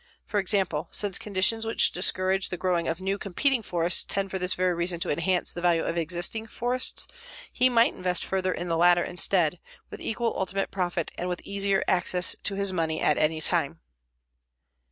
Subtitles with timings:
[0.25, 4.55] For example, since conditions which discourage the growing of new competing forests tend for this
[4.55, 7.07] very reason to enhance the value of existing forests,
[7.53, 9.59] he might invest further in the latter instead,
[9.91, 13.79] with equal ultimate profit and with easier access to his money at any time.